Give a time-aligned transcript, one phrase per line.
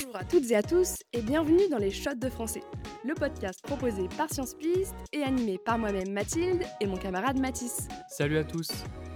[0.00, 2.62] Bonjour à toutes et à tous et bienvenue dans les Shots de français,
[3.04, 7.86] le podcast proposé par Science Piste et animé par moi-même Mathilde et mon camarade Mathis.
[8.08, 8.70] Salut à tous.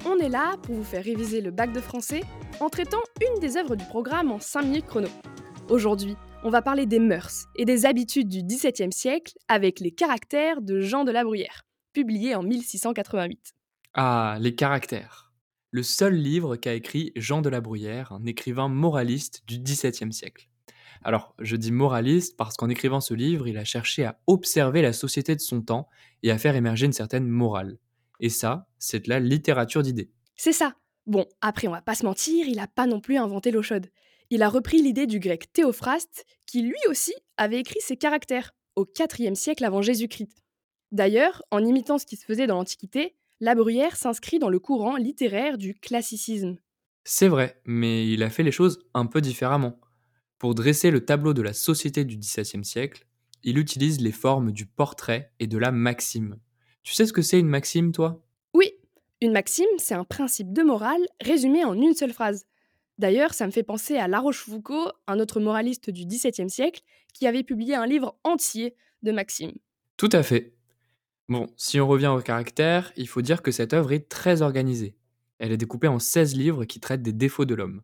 [0.04, 2.22] On est là pour vous faire réviser le bac de français
[2.60, 5.08] en traitant une des œuvres du programme en 5 minutes chrono.
[5.70, 10.60] Aujourd'hui, on va parler des mœurs et des habitudes du XVIIe siècle avec les caractères
[10.60, 11.62] de Jean de la Bruyère,
[11.94, 13.54] publié en 1688.
[13.94, 15.24] Ah, les caractères
[15.70, 20.48] le seul livre qu'a écrit Jean de la Bruyère, un écrivain moraliste du XVIIe siècle.
[21.04, 24.94] Alors, je dis moraliste parce qu'en écrivant ce livre, il a cherché à observer la
[24.94, 25.88] société de son temps
[26.22, 27.78] et à faire émerger une certaine morale.
[28.20, 30.10] Et ça, c'est de la littérature d'idées.
[30.34, 30.74] C'est ça.
[31.06, 33.88] Bon, après, on va pas se mentir, il a pas non plus inventé l'eau chaude.
[34.30, 38.86] Il a repris l'idée du grec Théophraste, qui lui aussi avait écrit ses caractères, au
[39.18, 40.42] IVe siècle avant Jésus-Christ.
[40.90, 44.96] D'ailleurs, en imitant ce qui se faisait dans l'Antiquité, la Bruyère s'inscrit dans le courant
[44.96, 46.56] littéraire du classicisme.
[47.04, 49.78] C'est vrai, mais il a fait les choses un peu différemment.
[50.38, 53.06] Pour dresser le tableau de la société du XVIIe siècle,
[53.42, 56.38] il utilise les formes du portrait et de la maxime.
[56.82, 58.22] Tu sais ce que c'est une maxime, toi?
[58.54, 58.72] Oui,
[59.20, 62.46] une maxime, c'est un principe de morale résumé en une seule phrase.
[62.98, 66.82] D'ailleurs, ça me fait penser à La Rochefoucauld, un autre moraliste du XVIIe siècle,
[67.12, 69.56] qui avait publié un livre entier de maximes.
[69.96, 70.54] Tout à fait.
[71.28, 74.94] Bon, si on revient au caractère, il faut dire que cette œuvre est très organisée.
[75.38, 77.82] Elle est découpée en 16 livres qui traitent des défauts de l'homme.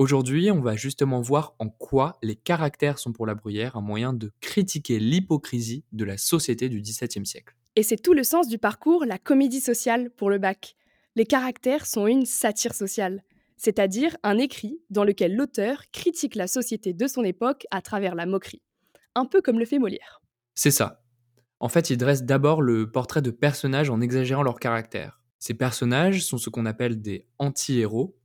[0.00, 4.14] Aujourd'hui, on va justement voir en quoi les caractères sont pour la Bruyère un moyen
[4.14, 7.54] de critiquer l'hypocrisie de la société du XVIIe siècle.
[7.76, 10.74] Et c'est tout le sens du parcours La comédie sociale pour le bac.
[11.16, 13.22] Les caractères sont une satire sociale,
[13.58, 18.24] c'est-à-dire un écrit dans lequel l'auteur critique la société de son époque à travers la
[18.24, 18.62] moquerie.
[19.14, 20.22] Un peu comme le fait Molière.
[20.54, 21.04] C'est ça.
[21.58, 25.20] En fait, il dresse d'abord le portrait de personnages en exagérant leur caractère.
[25.38, 28.16] Ces personnages sont ce qu'on appelle des anti-héros.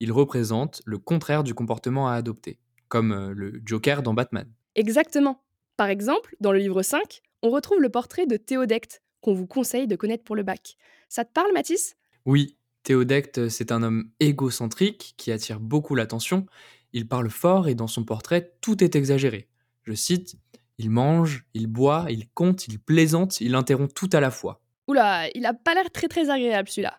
[0.00, 4.50] Ils représentent le contraire du comportement à adopter, comme euh, le Joker dans Batman.
[4.74, 5.42] Exactement.
[5.76, 9.86] Par exemple, dans le livre 5, on retrouve le portrait de Théodecte, qu'on vous conseille
[9.86, 10.76] de connaître pour le bac.
[11.08, 11.96] Ça te parle, Mathis?
[12.24, 16.46] Oui, Théodecte, c'est un homme égocentrique qui attire beaucoup l'attention.
[16.92, 19.48] Il parle fort et dans son portrait, tout est exagéré.
[19.84, 20.36] Je cite
[20.80, 24.62] il mange, il boit, il compte, il plaisante, il interrompt tout à la fois.
[24.88, 26.98] Oula, il a pas l'air très très agréable celui-là.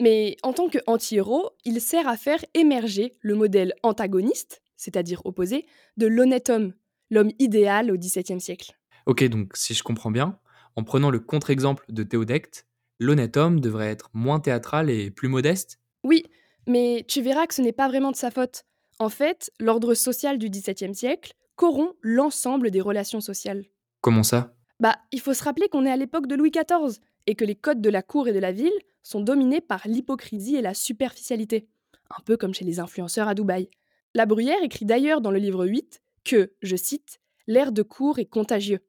[0.00, 5.66] Mais en tant que anti-héros, il sert à faire émerger le modèle antagoniste, c'est-à-dire opposé,
[5.96, 6.72] de l'honnête homme,
[7.10, 8.78] l'homme idéal au XVIIe siècle.
[9.06, 10.38] Ok, donc si je comprends bien,
[10.76, 12.66] en prenant le contre-exemple de Théodecte,
[13.00, 15.80] l'honnête homme devrait être moins théâtral et plus modeste?
[16.04, 16.24] Oui,
[16.66, 18.64] mais tu verras que ce n'est pas vraiment de sa faute.
[19.00, 23.64] En fait, l'ordre social du XVIIe siècle corrompt l'ensemble des relations sociales.
[24.00, 24.54] Comment ça?
[24.78, 27.54] Bah, il faut se rappeler qu'on est à l'époque de Louis XIV et que les
[27.54, 28.72] codes de la cour et de la ville
[29.02, 31.68] sont dominés par l'hypocrisie et la superficialité,
[32.08, 33.68] un peu comme chez les influenceurs à Dubaï.
[34.14, 38.24] La Bruyère écrit d'ailleurs dans le livre 8 que, je cite, l'air de cour est
[38.24, 38.80] contagieux.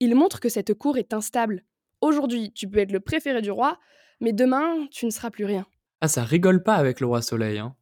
[0.00, 1.62] Il montre que cette cour est instable.
[2.00, 3.78] Aujourd'hui, tu peux être le préféré du roi,
[4.20, 5.64] mais demain, tu ne seras plus rien.
[6.00, 7.60] Ah, ça rigole pas avec le roi Soleil.
[7.60, 7.76] Hein.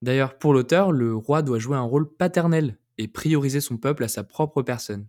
[0.00, 4.08] D'ailleurs, pour l'auteur, le roi doit jouer un rôle paternel et prioriser son peuple à
[4.08, 5.08] sa propre personne.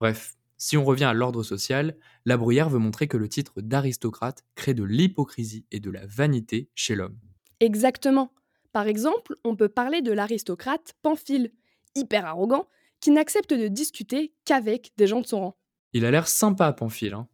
[0.00, 4.44] Bref, si on revient à l'ordre social, La Bruyère veut montrer que le titre d'aristocrate
[4.54, 7.18] crée de l'hypocrisie et de la vanité chez l'homme.
[7.58, 8.32] Exactement.
[8.70, 11.50] Par exemple, on peut parler de l'aristocrate Pamphile,
[11.96, 12.68] hyper arrogant,
[13.00, 15.56] qui n'accepte de discuter qu'avec des gens de son rang.
[15.94, 17.14] Il a l'air sympa, Pamphile.
[17.14, 17.26] Hein.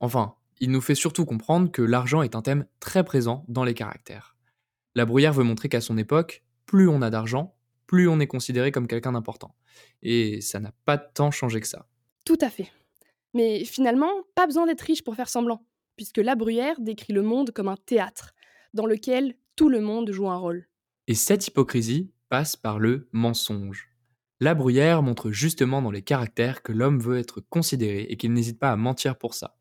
[0.00, 3.72] enfin, il nous fait surtout comprendre que l'argent est un thème très présent dans les
[3.72, 4.36] caractères.
[4.94, 7.56] La Bruyère veut montrer qu'à son époque, plus on a d'argent,
[7.86, 9.56] plus on est considéré comme quelqu'un d'important.
[10.02, 11.88] Et ça n'a pas tant changé que ça.
[12.24, 12.70] Tout à fait.
[13.34, 17.50] Mais finalement, pas besoin d'être riche pour faire semblant, puisque La Bruyère décrit le monde
[17.50, 18.34] comme un théâtre,
[18.72, 20.66] dans lequel tout le monde joue un rôle.
[21.06, 23.90] Et cette hypocrisie passe par le mensonge.
[24.40, 28.58] La Bruyère montre justement dans les caractères que l'homme veut être considéré et qu'il n'hésite
[28.58, 29.56] pas à mentir pour ça.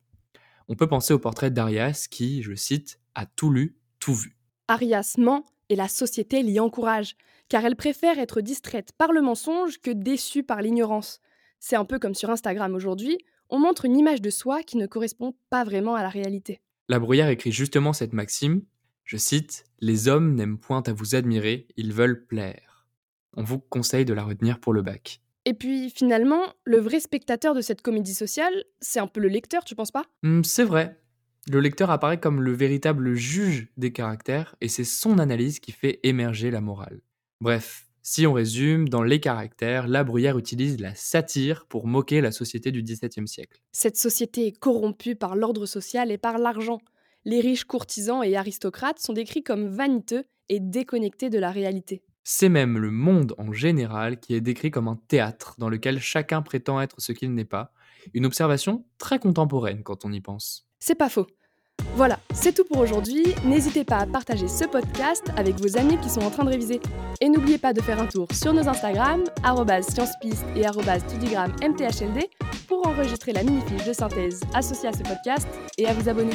[0.67, 4.37] On peut penser au portrait d'Arias qui, je cite, a tout lu, tout vu.
[4.67, 7.15] Arias ment et la société l'y encourage,
[7.49, 11.19] car elle préfère être distraite par le mensonge que déçue par l'ignorance.
[11.65, 13.17] C'est un peu comme sur Instagram aujourd'hui,
[13.49, 16.59] on montre une image de soi qui ne correspond pas vraiment à la réalité.
[16.89, 18.63] La Bruyère écrit justement cette maxime,
[19.05, 22.85] je cite, Les hommes n'aiment point à vous admirer, ils veulent plaire.
[23.37, 25.21] On vous conseille de la retenir pour le bac.
[25.45, 29.63] Et puis finalement, le vrai spectateur de cette comédie sociale, c'est un peu le lecteur,
[29.63, 30.03] tu penses pas?
[30.21, 30.99] Hmm, C'est vrai.
[31.49, 36.01] Le lecteur apparaît comme le véritable juge des caractères et c'est son analyse qui fait
[36.03, 36.99] émerger la morale.
[37.39, 42.33] Bref, si on résume, dans les caractères, La Bruyère utilise la satire pour moquer la
[42.33, 43.61] société du XVIIe siècle.
[43.71, 46.79] Cette société est corrompue par l'ordre social et par l'argent.
[47.23, 52.03] Les riches courtisans et aristocrates sont décrits comme vaniteux et déconnectés de la réalité.
[52.25, 56.41] C'est même le monde en général qui est décrit comme un théâtre dans lequel chacun
[56.41, 57.71] prétend être ce qu'il n'est pas.
[58.13, 60.67] Une observation très contemporaine quand on y pense.
[60.79, 61.27] C'est pas faux.
[61.95, 63.23] Voilà, c'est tout pour aujourd'hui.
[63.45, 66.81] N'hésitez pas à partager ce podcast avec vos amis qui sont en train de réviser.
[67.21, 69.23] Et n'oubliez pas de faire un tour sur nos Instagram,
[69.83, 70.65] sciencepiste et
[71.61, 72.27] mthld,
[72.67, 75.47] pour enregistrer la mini-fiche de synthèse associée à ce podcast
[75.77, 76.33] et à vous abonner.